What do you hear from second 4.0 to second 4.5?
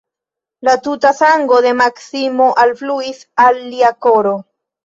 koro.